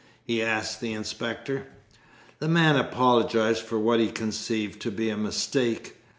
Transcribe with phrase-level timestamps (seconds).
[0.25, 1.67] he asked the inspector.
[2.39, 5.95] The man apologised for what he conceived to be a mistake.